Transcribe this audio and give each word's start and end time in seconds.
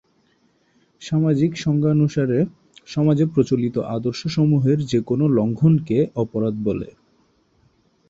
সামাজিক 1.01 1.51
সংজ্ঞানুসারে 1.57 2.39
সমাজে 2.87 3.25
প্রচলিত 3.25 3.75
আদর্শসমূহের 3.95 4.79
যে 4.85 4.99
কোনো 5.01 5.25
লঙ্ঘণকে 5.37 5.97
অপরাধ 6.15 6.55
বলে। 6.63 6.89